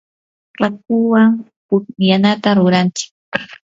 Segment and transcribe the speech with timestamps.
[0.59, 1.29] raakuwan
[1.67, 3.19] pukllanata ruranchik.